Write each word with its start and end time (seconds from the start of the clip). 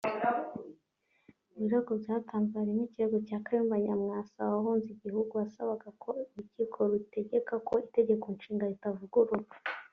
Mu 1.51 1.55
birego 1.61 1.91
byatanzwe 2.01 2.55
harimo 2.59 2.81
ikirego 2.85 3.17
cya 3.27 3.37
Kayumba 3.45 3.75
Nyamwasa 3.85 4.39
wahunze 4.53 4.87
igihugu 4.91 5.31
wasabaga 5.39 5.89
ko 6.01 6.09
urukiko 6.31 6.77
rutegeka 6.91 7.53
ko 7.67 7.73
Itegeko 7.87 8.25
Nshinga 8.35 8.65
ritavugururwa 8.71 9.55